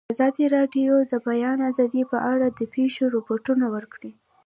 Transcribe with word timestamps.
ازادي 0.13 0.45
راډیو 0.55 0.93
د 1.03 1.05
د 1.11 1.13
بیان 1.27 1.57
آزادي 1.69 2.03
په 2.11 2.17
اړه 2.31 2.47
د 2.59 2.61
پېښو 2.75 3.03
رپوټونه 3.15 3.65
ورکړي. 3.75 4.11